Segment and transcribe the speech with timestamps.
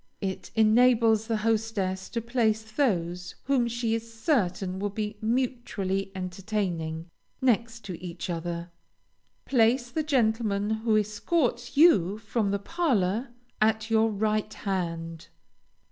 [0.21, 7.11] It enables the hostess to place those whom she is certain will be mutually entertaining,
[7.39, 8.71] next each other.
[9.45, 13.27] Place the gentleman who escorts you from the parlor
[13.61, 15.27] at your right hand.